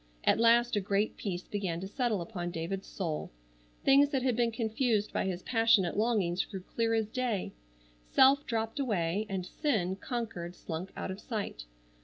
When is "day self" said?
7.07-8.43